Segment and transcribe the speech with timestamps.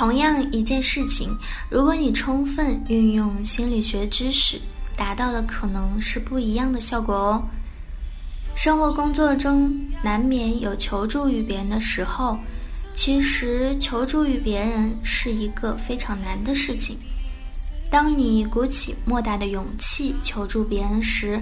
[0.00, 1.36] 同样一件事情，
[1.68, 4.58] 如果你充分运用心理学知识，
[4.96, 7.42] 达到的可能是不一样的效果哦。
[8.56, 9.70] 生活工作中
[10.02, 12.38] 难免有求助于别人的时候，
[12.94, 16.96] 其实求助于别人是一个非常难的事情。
[17.90, 21.38] 当你鼓起莫大的勇气求助别人时，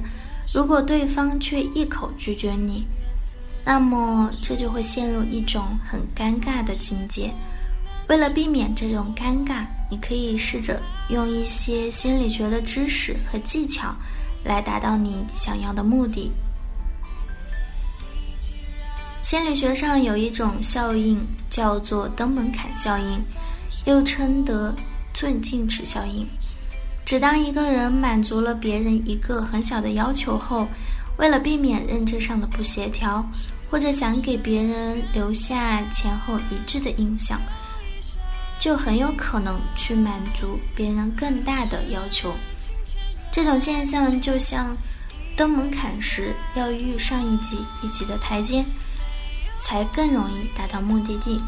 [0.52, 2.84] 如果对方却一口拒绝你，
[3.64, 7.32] 那么这就会陷入一种很尴尬的境界。
[8.08, 13.94] 为了避免这种尴尬，你可以试着用一些心理学的知识和技巧，
[14.44, 16.32] 来达到你想要的目的。
[19.22, 23.22] 心理学上有一种效应叫做登门槛效应，
[23.84, 24.74] 又称得
[25.12, 26.26] 寸进尺效应。
[27.04, 30.66] 只当一个人满足了别人一个很小的要求后，
[31.18, 33.22] 为了避免认知上的不协调，
[33.70, 37.38] 或者想给别人留下前后一致的印象。
[38.58, 42.34] 就很有可能去满足别人更大的要求。
[43.30, 44.76] 这种现象就像
[45.36, 48.64] 登门槛时要遇上一级一级的台阶，
[49.60, 51.40] 才更容易达到目的地。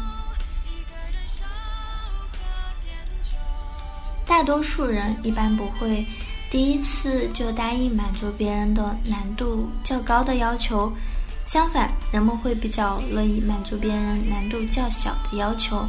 [4.25, 6.05] 大多数人一般不会
[6.49, 10.89] 第一次就答应满足别人的难度较高的要求，
[11.45, 15.85] 相反，人们会比较乐意满足别人难度较小的要求。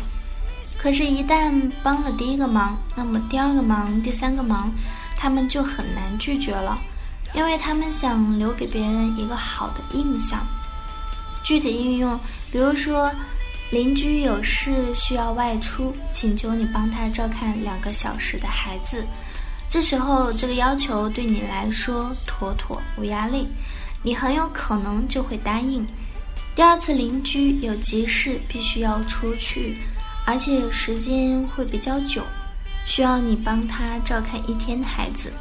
[0.83, 4.69] 可是，一旦帮了第一个忙，那么第二个忙、第三个忙，
[5.17, 6.77] 他们就很难拒绝了，
[7.33, 10.45] 因为他们想留给别人一个好的印象。
[11.45, 12.19] 具体应用，
[12.51, 13.09] 比如说，
[13.71, 19.07] 邻居有事需要外出，请求你帮他照看两个小时的孩子，
[19.69, 23.47] 这时候这个要求对你来说妥妥无压力，
[24.03, 25.87] 你很有可能就会答应。
[26.57, 29.79] 第二次邻居有急事必须要出去。
[30.25, 32.23] 而且时间会比较久，
[32.85, 35.33] 需要你帮他照看一天的孩子。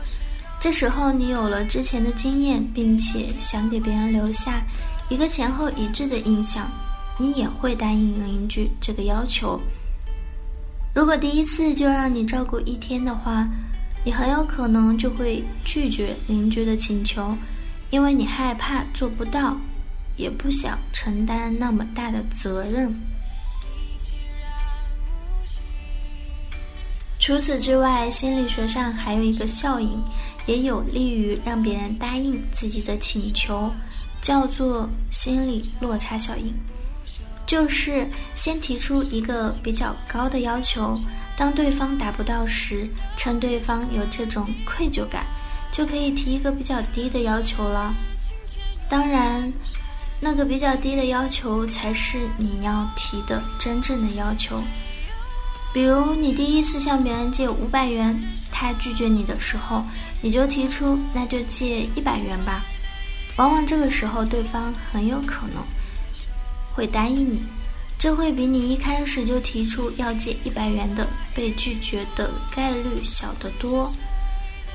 [0.60, 4.62] 这时候你有了之前的经验，并且想给别人留下
[5.10, 6.70] 一个前后一致的印象，
[7.18, 9.60] 你也会答应邻居这个要求。
[10.94, 13.48] 如果第一次就让你照顾一天的话，
[14.04, 17.36] 你很有可能就会拒绝邻居的请求，
[17.92, 19.56] 因为你害怕做不到，
[20.16, 22.94] 也不想承担那么大的责任。
[27.22, 29.96] 除此之外，心理学上还有一个效应，
[30.48, 33.72] 也有利于让别人答应自己的请求，
[34.24, 36.52] 叫做心理落差效应。
[37.46, 41.00] 就是先提出一个比较高的要求，
[41.38, 45.24] 当对方达不到时，趁对方有这种愧疚感，
[45.72, 47.94] 就可以提一个比较低的要求了。
[48.90, 49.54] 当然，
[50.20, 54.60] 那个比较低的要求才是你要提的真正的要求。
[55.74, 58.22] 比如你第一次向别人借五百元，
[58.52, 59.86] 他拒绝你的时候，
[60.22, 62.66] 你就提出那就借一百元吧。
[63.38, 65.64] 往往这个时候对方很有可能
[66.74, 67.42] 会答应你，
[67.98, 73.90] 这会比你一开始就提出要借一百元的被拒绝的概率小得多。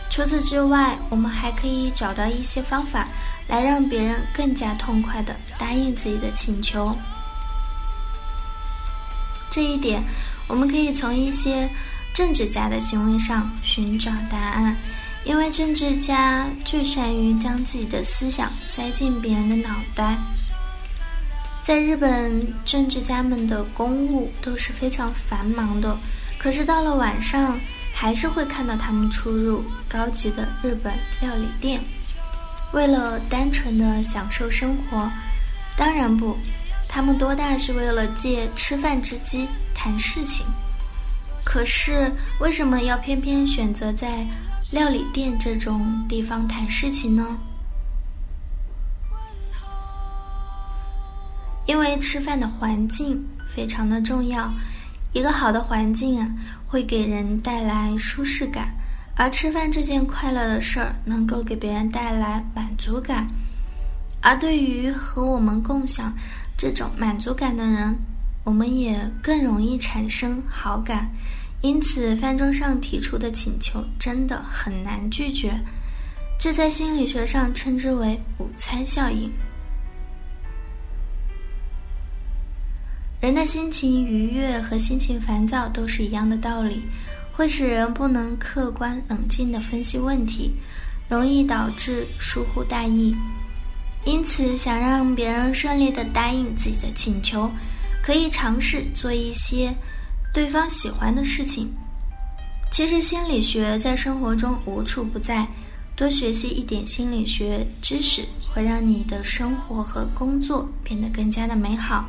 [0.09, 3.07] 除此之外，我们还可以找到一些方法
[3.49, 6.97] 来让别人更加痛快地答应自己的请求。
[9.51, 10.03] 这一点。
[10.49, 11.69] 我们可以从一些
[12.15, 14.77] 政治家的行为上寻找答案，
[15.25, 20.17] 因为政治家最善于将自己的思想塞进别人的脑袋。
[21.63, 25.97] 在日本，政治家们的公务都是非常繁忙的，
[26.39, 27.59] 可是到了晚上，
[27.93, 31.83] 还是会看到他们出入高级的日本料理店，
[32.73, 35.11] 为了单纯的享受生活。
[35.77, 36.37] 当然不。
[36.89, 39.47] 他们多大是为了借吃饭之机
[39.77, 40.47] 谈事情？
[41.45, 44.27] 可是为什么要偏偏选择在
[44.73, 47.25] 料理店这种地方谈事情呢？
[51.67, 53.25] 因为吃饭的环境
[53.55, 54.53] 非常的重要，
[55.13, 56.29] 一个好的环境啊，
[56.67, 58.75] 会给人带来舒适感，
[59.15, 63.29] 而吃饭这件快乐的事儿，能够给别人带来满足感，
[64.21, 66.13] 而对于和我们共享。
[66.59, 67.95] 这种满足感的人，
[68.47, 71.11] 我们也更容易产生好感，
[71.63, 75.53] 因此饭桌上提出的请求真的很难拒绝。
[76.39, 79.29] 这在心理学上称之为午餐效应。
[83.21, 86.85] 人的心情愉悦和心情烦躁都是一样的道理，
[87.33, 90.53] 会使人不能客观冷静地分析问题，
[91.09, 93.13] 容易导致疏忽大意。
[94.05, 97.51] 因此，想让别人顺利地答应自己的请求，
[98.07, 99.75] 可以尝试做一些
[100.33, 101.69] 对方喜欢的事情。
[102.71, 105.45] 其实，心理学在生活中无处不在，
[105.97, 112.09] 多学习一点心理学知识，会让你的生活和工作变得更加的美好。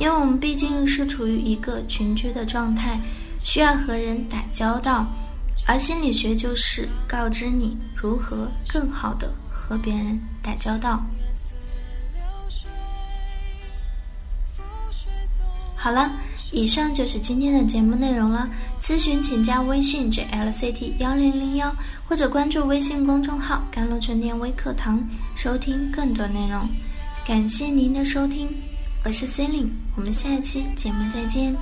[0.00, 3.00] 因为我们毕竟是处于一个群居的状态，
[3.38, 5.06] 需要和人打交道，
[5.64, 11.00] 而心理学就是告知你如何更好的和别人打交道。
[15.82, 16.12] 好了，
[16.52, 18.46] 以上就是今天的节目内容了。
[18.82, 21.74] 咨询请加微信 jlct 幺零零幺，
[22.06, 25.02] 或者关注微信公众号“甘露春天微课堂”，
[25.34, 26.68] 收听更多内容。
[27.26, 28.46] 感谢您的收听。
[29.06, 31.56] 我是 c e l i n e 我们下一期节目再见。